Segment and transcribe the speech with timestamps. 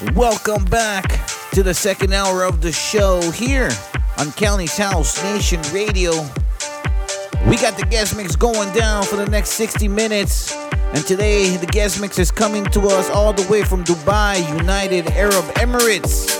[0.00, 3.68] Welcome back to the second hour of the show here
[4.16, 6.12] on Cali's House Nation Radio.
[7.46, 10.56] We got the guest mix going down for the next 60 minutes.
[10.94, 15.06] And today, the guest mix is coming to us all the way from Dubai, United
[15.08, 16.32] Arab Emirates.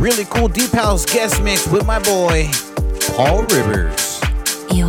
[0.00, 2.48] Really cool Deep House guest mix with my boy,
[3.16, 4.20] Paul Rivers.
[4.70, 4.86] You're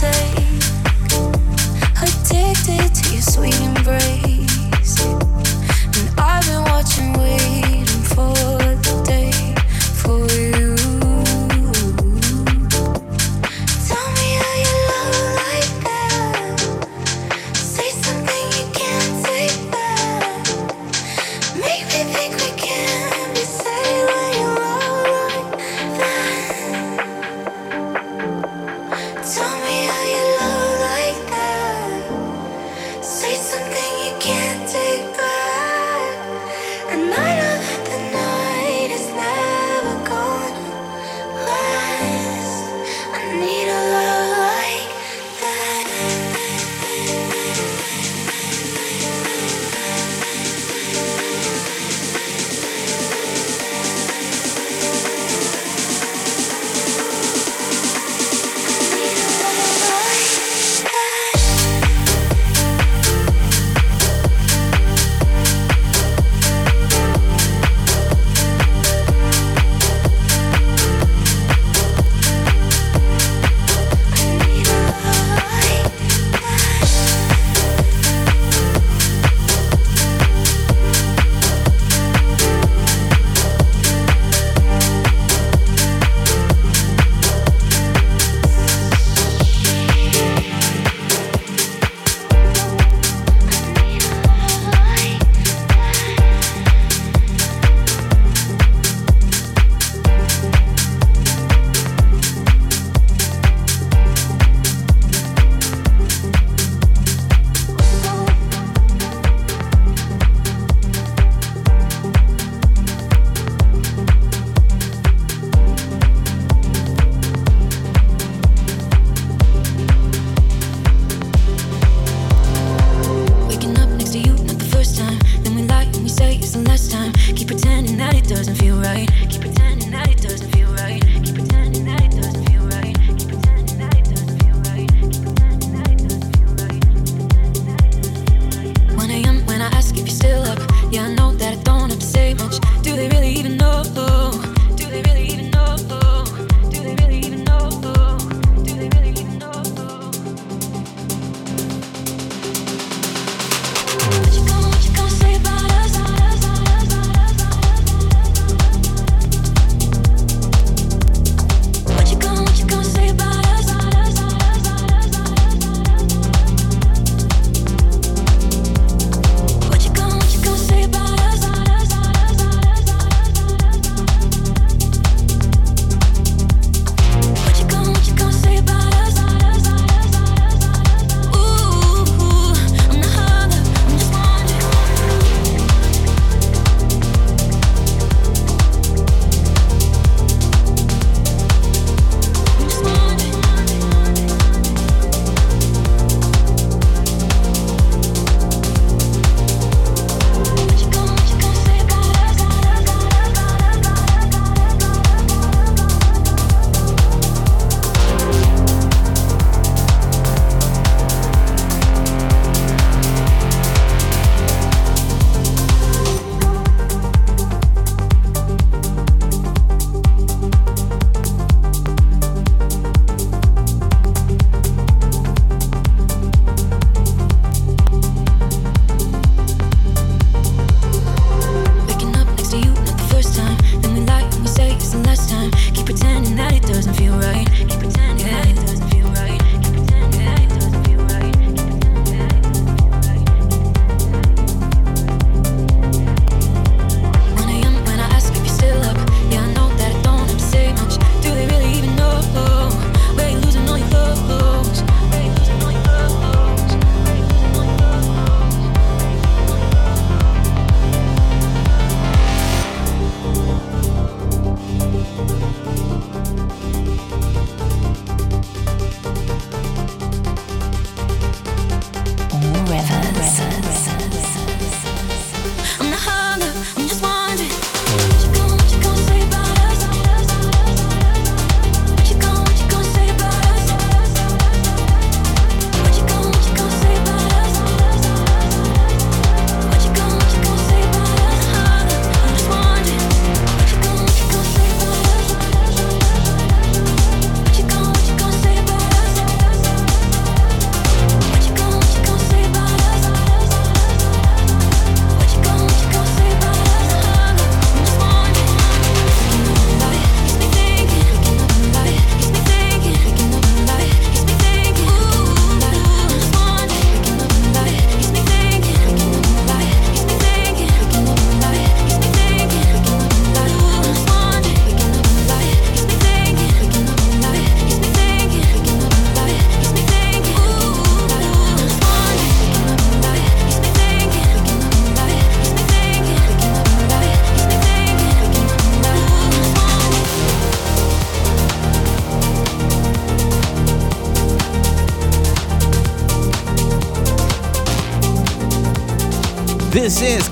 [0.00, 0.34] take.
[2.02, 3.73] Addicted to your sweet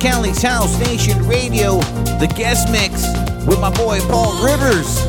[0.03, 1.79] Cali's House Nation Radio,
[2.19, 3.07] the guest mix
[3.47, 5.01] with my boy Paul Rivers.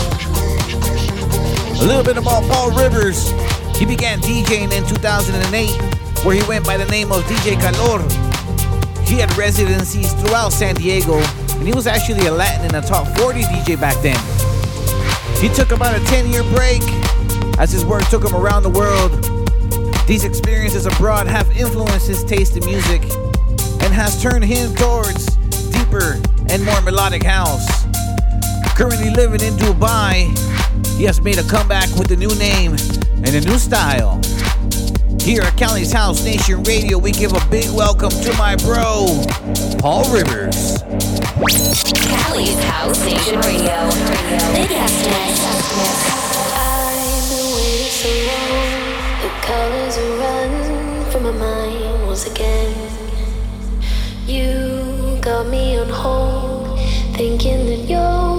[1.81, 3.31] A little bit about Paul Rivers.
[3.75, 8.03] He began DJing in 2008, where he went by the name of DJ Calor.
[9.03, 11.15] He had residencies throughout San Diego,
[11.57, 14.19] and he was actually a Latin and a top 40 DJ back then.
[15.41, 16.83] He took about a 10 year break
[17.57, 19.11] as his work took him around the world.
[20.05, 23.01] These experiences abroad have influenced his taste in music
[23.83, 25.35] and has turned him towards
[25.67, 26.17] deeper
[26.49, 27.67] and more melodic house.
[28.77, 30.31] Currently living in Dubai,
[30.97, 32.71] he has made a comeback with a new name
[33.25, 34.21] and a new style.
[35.19, 39.21] Here at Cali's House Nation Radio, we give a big welcome to my bro,
[39.79, 40.81] Paul Rivers.
[41.93, 43.89] Cali's House Nation Radio.
[44.55, 45.43] The guest mix.
[46.55, 48.71] I've been waiting so long.
[49.23, 53.02] The colors are run from my mind once again.
[54.25, 56.79] You got me on hold,
[57.13, 58.32] thinking that you're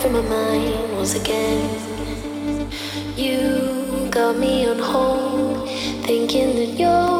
[0.00, 2.70] from my mind once again.
[3.16, 5.68] You got me on hold,
[6.06, 7.19] thinking that you're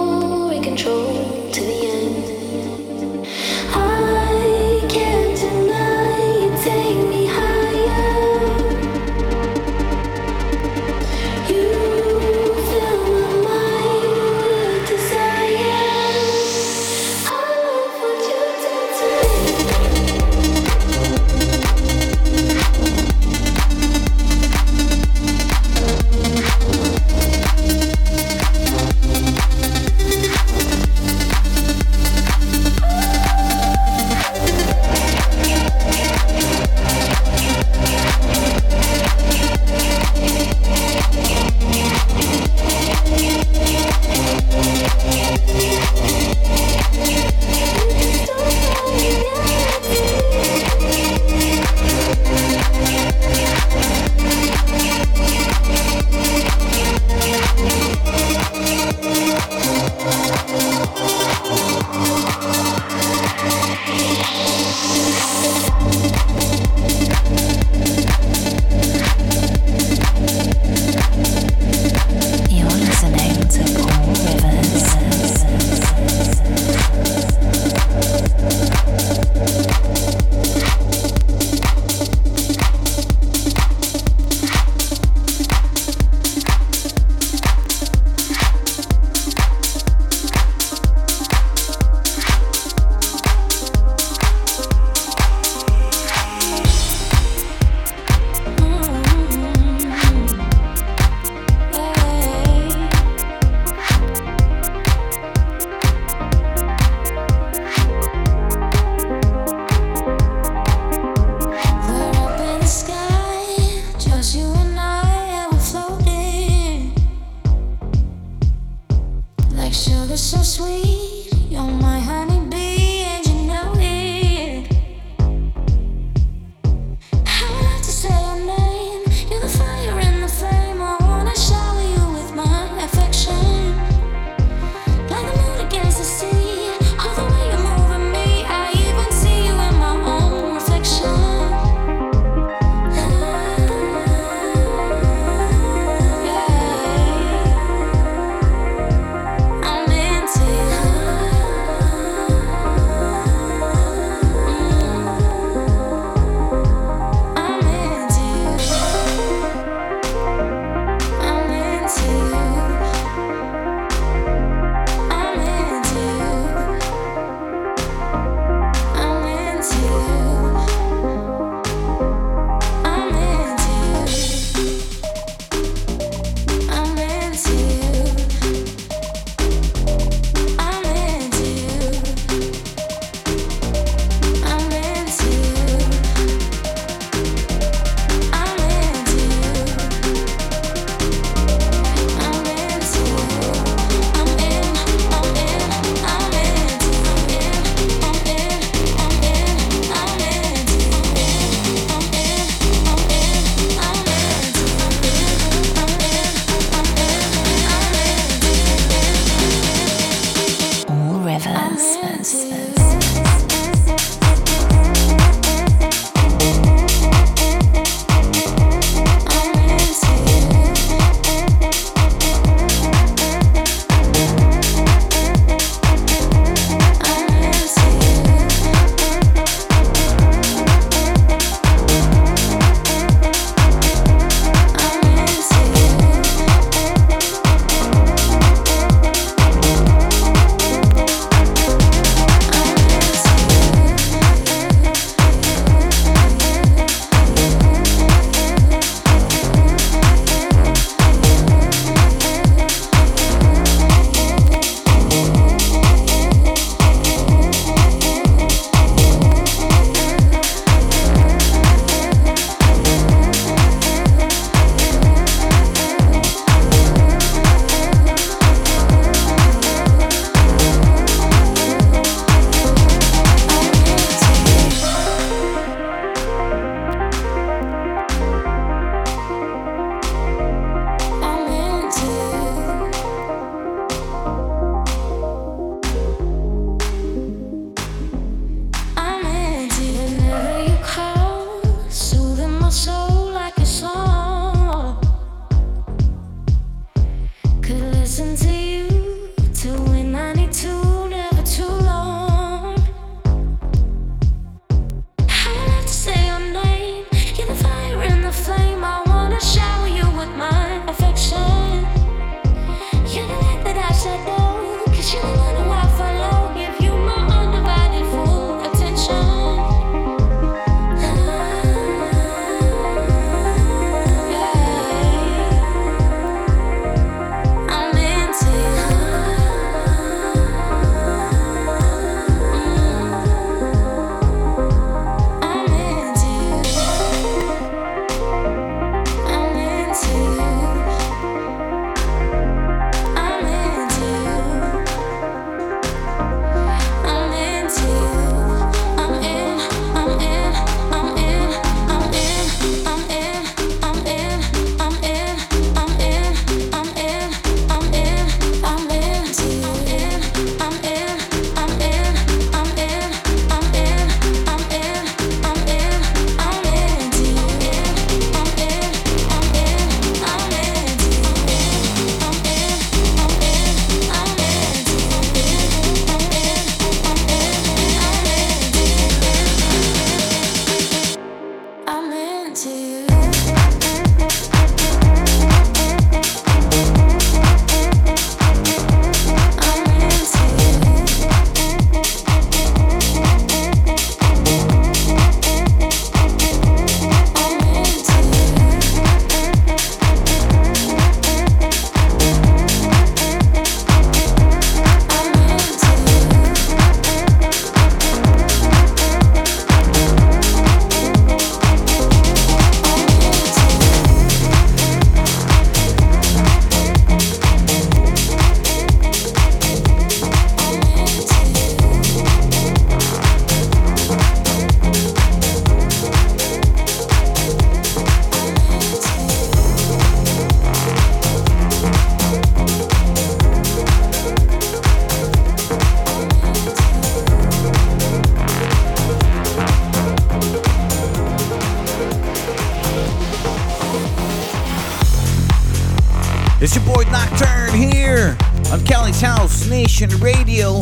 [450.00, 450.80] Nation Radio.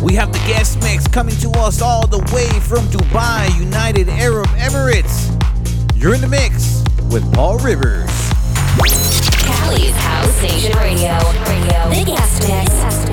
[0.00, 4.46] We have the guest mix coming to us all the way from Dubai, United Arab
[4.50, 5.26] Emirates.
[5.96, 8.08] You're in the mix with Paul Rivers.
[9.40, 11.18] Cali's House Nation Radio.
[11.48, 11.88] Radio.
[11.90, 13.09] The guest mix.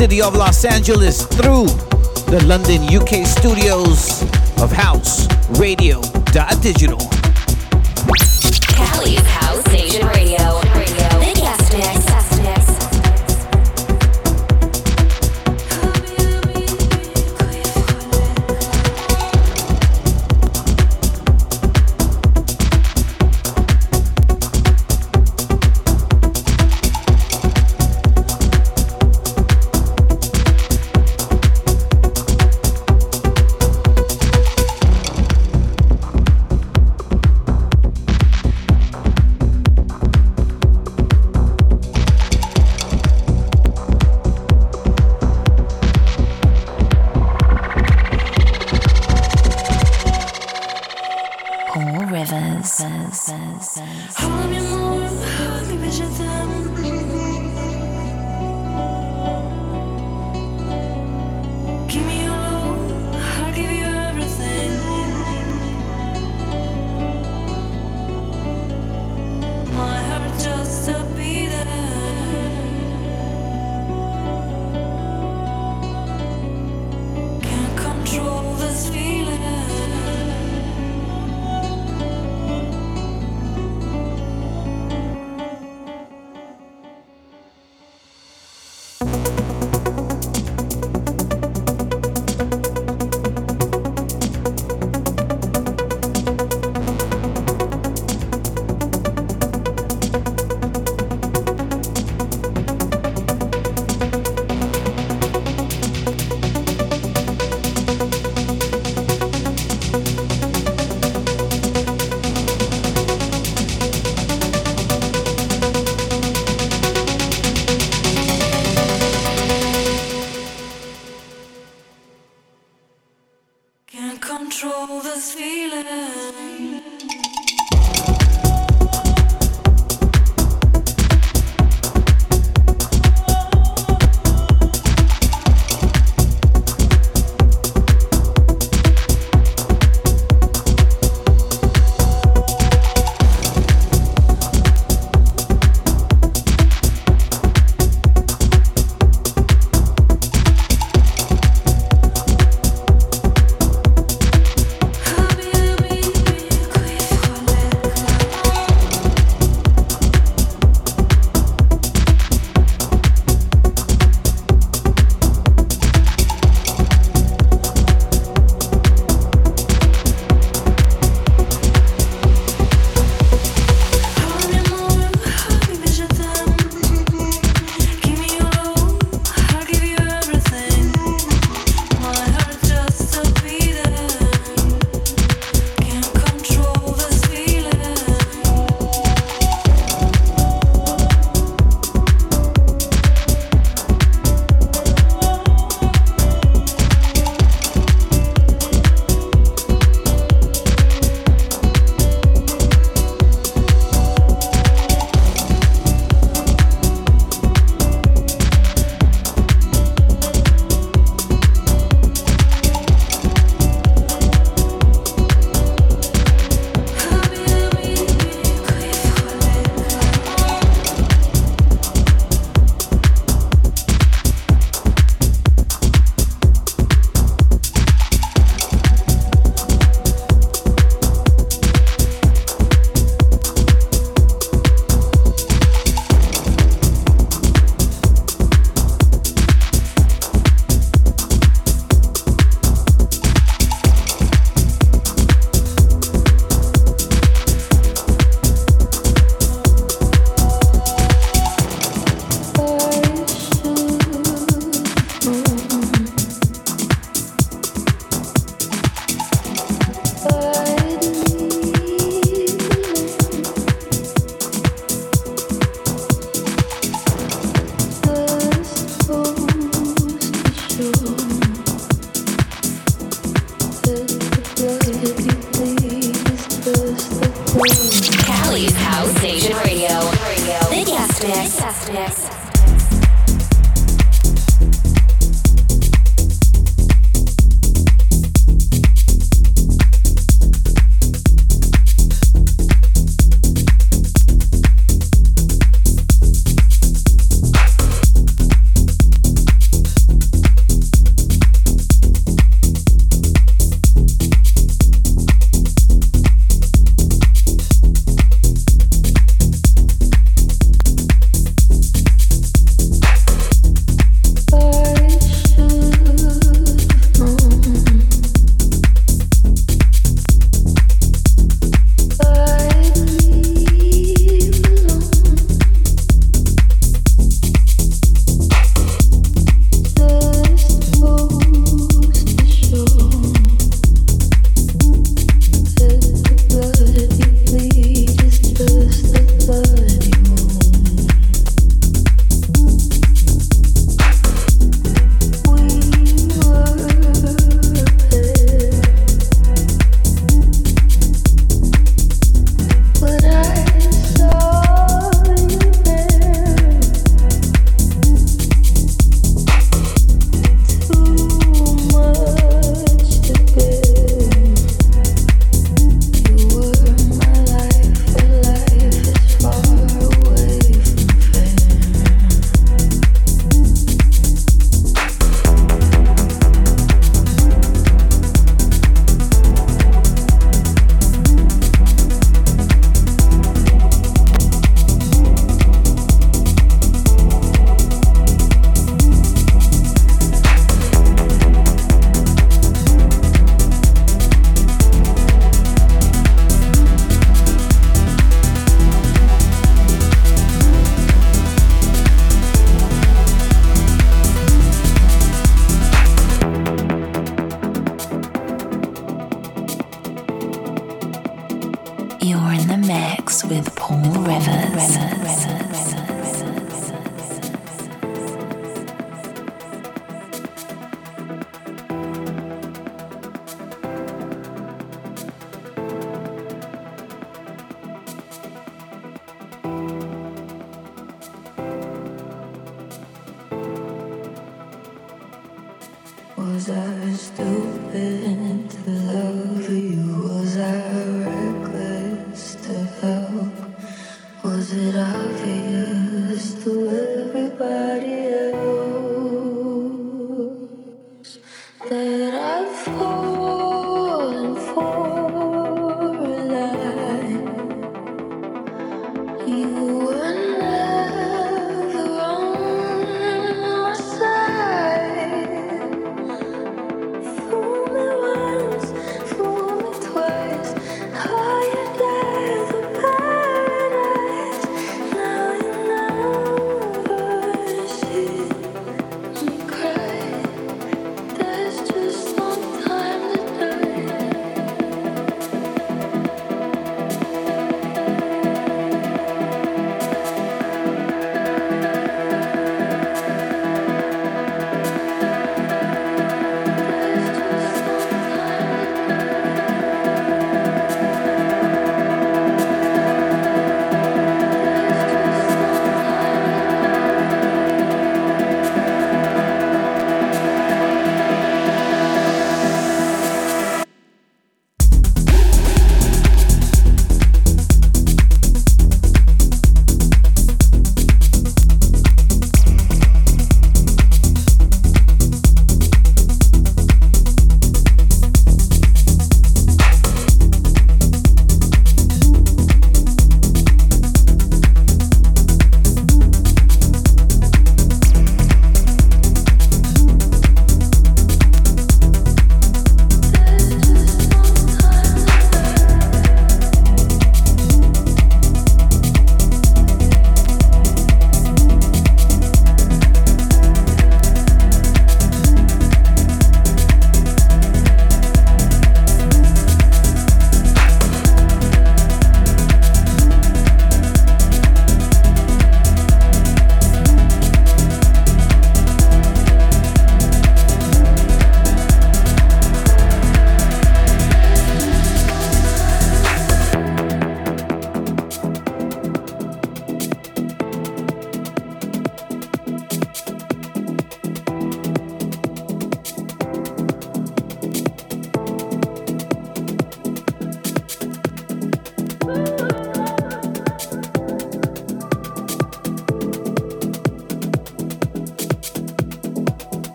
[0.00, 1.66] city of Los Angeles through
[2.32, 4.22] the London, UK studios
[4.62, 6.00] of House Radio
[6.62, 7.09] Digital.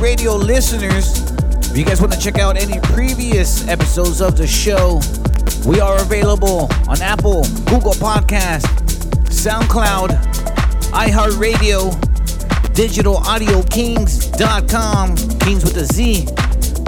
[0.00, 1.30] Radio listeners,
[1.70, 5.00] if you guys want to check out any previous episodes of the show,
[5.66, 8.62] we are available on Apple, Google Podcast,
[9.26, 10.10] SoundCloud,
[10.92, 11.90] iHeartRadio,
[12.74, 16.26] DigitalAudioKingz.com, Kings with a Z.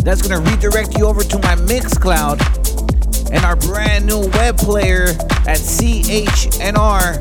[0.05, 2.41] That's going to redirect you over to my Mixcloud
[3.33, 5.09] and our brand new web player
[5.49, 7.21] at CHNR.live.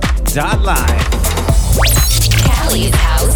[2.46, 3.29] Cali's House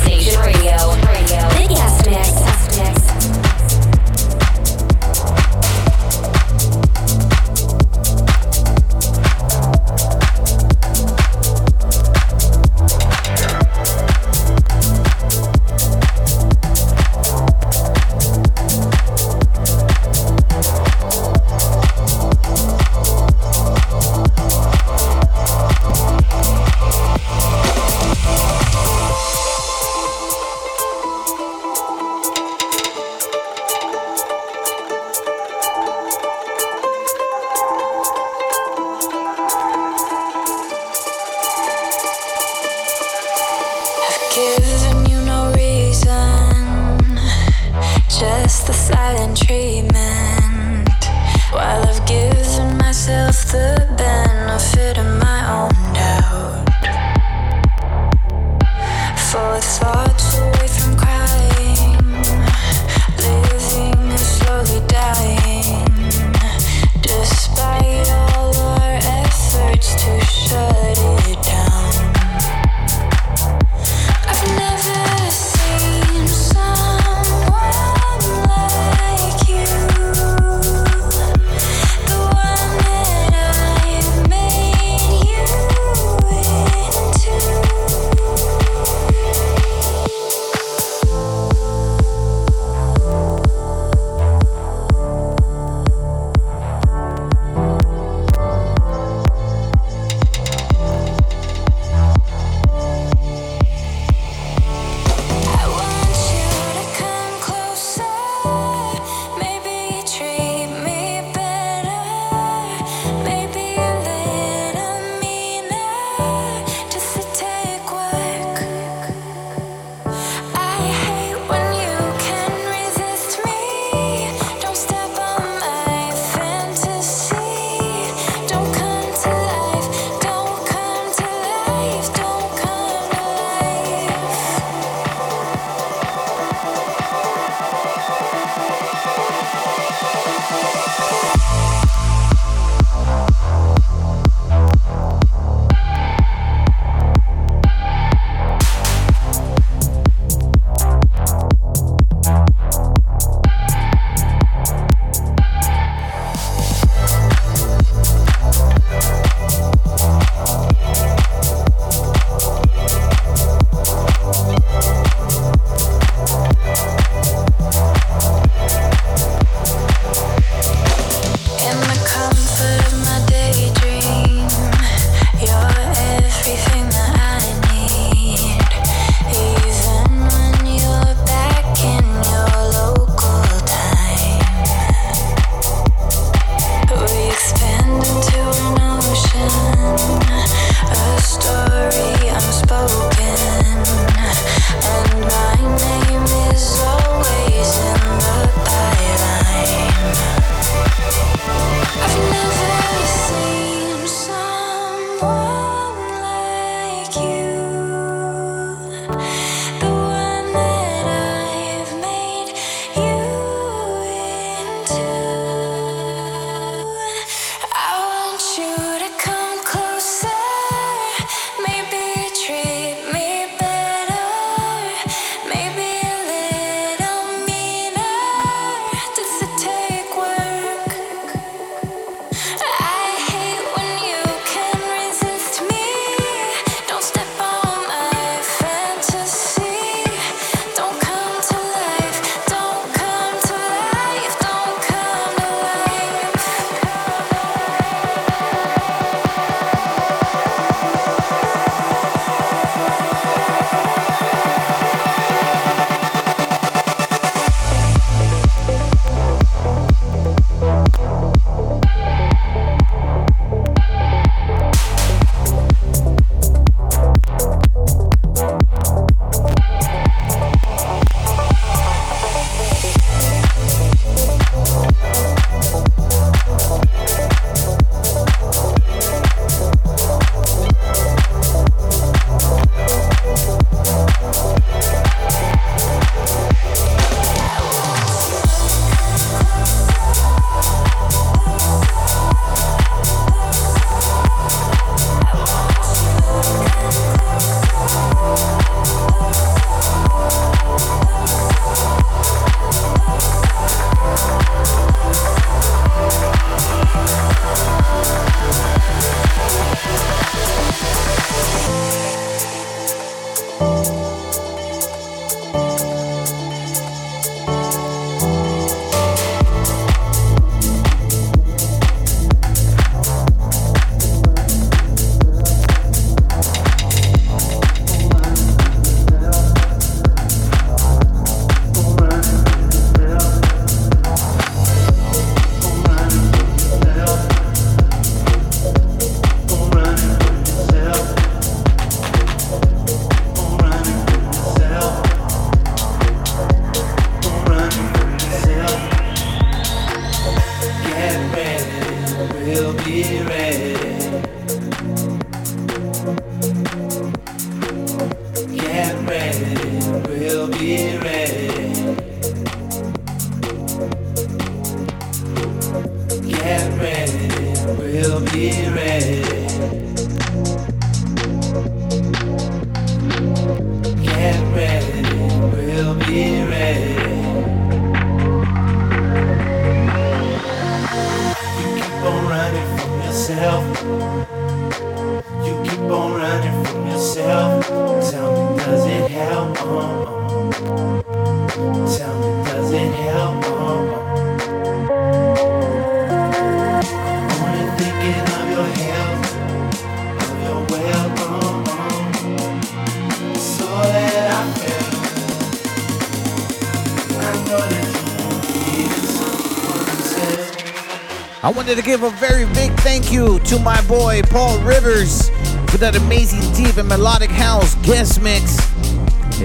[411.63, 415.29] wanted to give a very big thank you to my boy Paul Rivers
[415.71, 418.57] for that amazing deep and melodic house guest mix.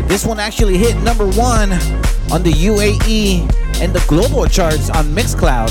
[0.09, 1.71] This one actually hit number one
[2.33, 3.43] on the UAE
[3.81, 5.71] and the global charts on Mixcloud.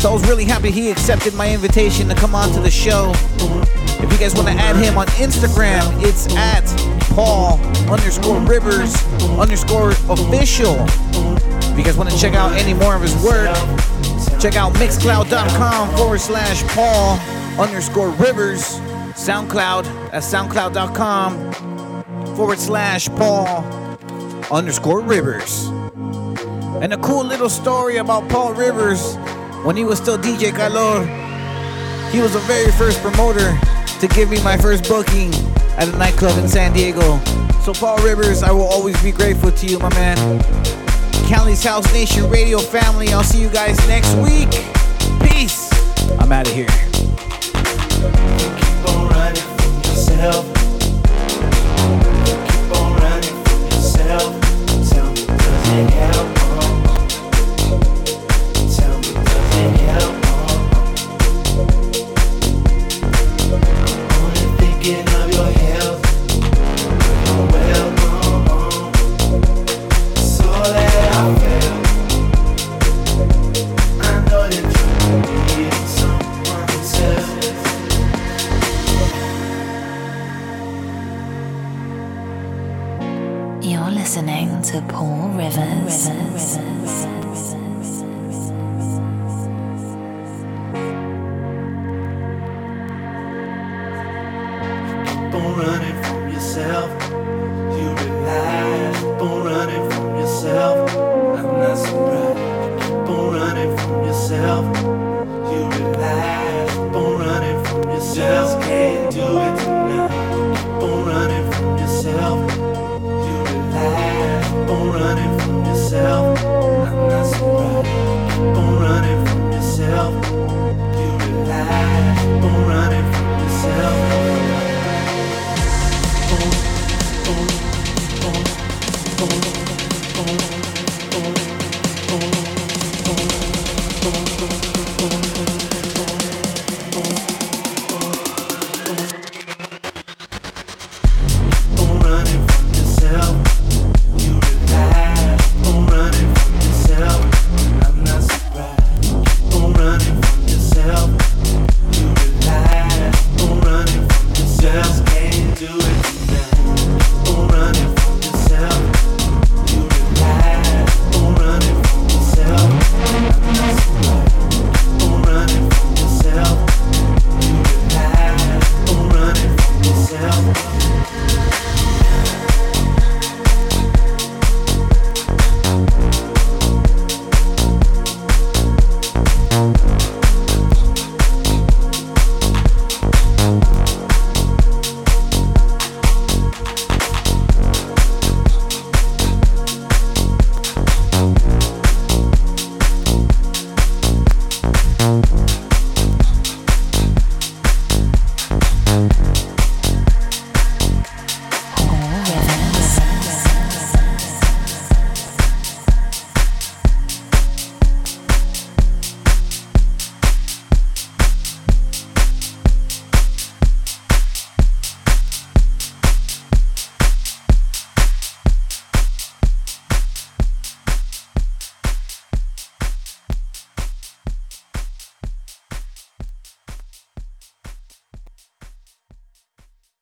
[0.00, 3.12] So I was really happy he accepted my invitation to come on to the show.
[4.02, 6.66] If you guys want to add him on Instagram, it's at
[7.14, 8.92] Paul underscore Rivers
[9.38, 10.74] underscore official.
[11.70, 13.54] If you guys want to check out any more of his work,
[14.44, 17.18] check out mixcloud.com forward slash Paul
[17.58, 18.78] underscore Rivers.
[19.14, 23.64] SoundCloud at soundcloud.com forward slash Paul
[24.52, 25.68] underscore Rivers.
[26.82, 29.16] And a cool little story about Paul Rivers
[29.64, 31.06] when he was still DJ Calor.
[32.10, 33.58] He was the very first promoter
[33.98, 35.32] to give me my first booking
[35.78, 37.18] at a nightclub in San Diego.
[37.62, 40.83] So, Paul Rivers, I will always be grateful to you, my man.
[41.34, 43.08] Cali's House Nation Radio family.
[43.08, 44.50] I'll see you guys next week.
[45.28, 45.68] Peace.
[46.20, 46.68] I'm out of here.